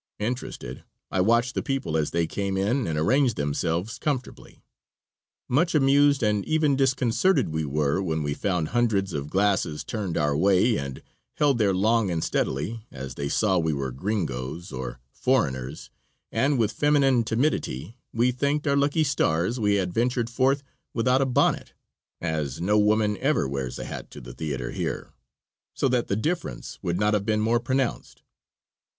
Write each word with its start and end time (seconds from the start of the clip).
Interested, 0.17 0.83
I 1.11 1.21
watched 1.21 1.53
the 1.53 1.61
people 1.61 1.95
as 1.95 2.09
they 2.09 2.25
came 2.25 2.57
in 2.57 2.87
and 2.87 2.97
arranged 2.97 3.35
themselves 3.37 3.99
comfortably. 3.99 4.63
Much 5.47 5.75
amused 5.75 6.23
and 6.23 6.43
even 6.45 6.75
disconcerted 6.75 7.49
we 7.49 7.65
were 7.65 8.01
when 8.01 8.23
we 8.23 8.33
found 8.33 8.69
hundreds 8.69 9.13
of 9.13 9.29
glasses 9.29 9.83
turned 9.83 10.17
our 10.17 10.35
way 10.35 10.75
and 10.75 11.03
held 11.35 11.59
there 11.59 11.71
long 11.75 12.09
and 12.09 12.23
steadily, 12.23 12.83
as 12.89 13.13
they 13.13 13.29
saw 13.29 13.59
we 13.59 13.73
were 13.73 13.91
"greengoes," 13.91 14.71
or 14.71 14.99
foreigners, 15.11 15.91
and 16.31 16.57
with 16.57 16.71
feminine 16.71 17.23
timidity 17.23 17.95
we 18.11 18.31
thanked 18.31 18.65
our 18.65 18.75
lucky 18.75 19.03
stars 19.03 19.59
we 19.59 19.75
had 19.75 19.93
ventured 19.93 20.31
forth 20.31 20.63
without 20.95 21.21
a 21.21 21.27
bonnet 21.27 21.73
as 22.19 22.59
no 22.59 22.75
woman 22.75 23.17
ever 23.17 23.47
wears 23.47 23.77
a 23.77 23.83
hat 23.85 24.09
to 24.09 24.19
the 24.19 24.33
theater 24.33 24.71
here 24.71 25.13
so 25.75 25.87
that 25.87 26.07
the 26.07 26.15
difference 26.15 26.79
would 26.81 26.99
not 26.99 27.13
have 27.13 27.23
been 27.23 27.39
more 27.39 27.59
pronounced. 27.59 28.23